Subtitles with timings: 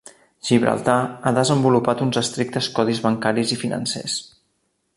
[0.47, 4.17] Gibraltar ha desenvolupat uns estrictes codis bancaris i financers.